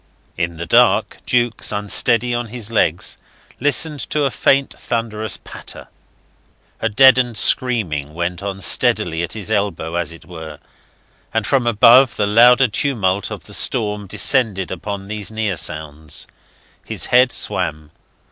[0.35, 3.19] In the dark, Jukes, unsteady on his legs,
[3.59, 5.89] listened to a faint thunderous patter.
[6.79, 10.57] A deadened screaming went on steadily at his elbow, as it were;
[11.35, 16.25] and from above the louder tumult of the storm descended upon these near sounds.
[16.83, 17.91] His head swam.